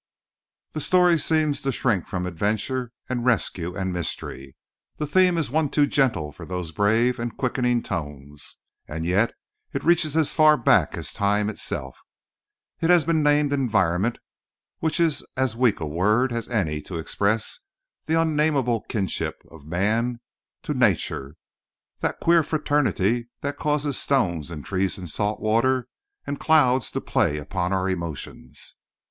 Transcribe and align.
The 0.73 0.81
story 0.81 1.19
seems 1.19 1.61
to 1.61 1.71
shrink 1.71 2.07
from 2.07 2.25
adventure 2.25 2.91
and 3.07 3.23
rescue 3.23 3.75
and 3.75 3.93
mystery. 3.93 4.55
The 4.97 5.05
theme 5.05 5.37
is 5.37 5.51
one 5.51 5.69
too 5.69 5.85
gentle 5.85 6.31
for 6.31 6.43
those 6.43 6.71
brave 6.71 7.19
and 7.19 7.37
quickening 7.37 7.83
tones. 7.83 8.57
And 8.87 9.05
yet 9.05 9.33
it 9.73 9.83
reaches 9.83 10.15
as 10.15 10.33
far 10.33 10.57
back 10.57 10.97
as 10.97 11.13
time 11.13 11.51
itself. 11.51 11.99
It 12.79 12.89
has 12.89 13.05
been 13.05 13.21
named 13.21 13.53
"environment," 13.53 14.17
which 14.79 14.99
is 14.99 15.23
as 15.37 15.55
weak 15.55 15.79
a 15.79 15.85
word 15.85 16.31
as 16.31 16.47
any 16.47 16.81
to 16.81 16.97
express 16.97 17.59
the 18.07 18.19
unnameable 18.19 18.81
kinship 18.89 19.43
of 19.51 19.67
man 19.67 20.19
to 20.63 20.73
nature, 20.73 21.35
that 21.99 22.19
queer 22.19 22.41
fraternity 22.41 23.27
that 23.41 23.57
causes 23.59 23.99
stones 23.99 24.49
and 24.49 24.65
trees 24.65 24.97
and 24.97 25.07
salt 25.11 25.39
water 25.39 25.87
and 26.25 26.39
clouds 26.39 26.89
to 26.89 27.01
play 27.01 27.37
upon 27.37 27.71
our 27.71 27.87
emotions. 27.87 28.73